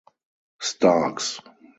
Starks. 0.69 1.27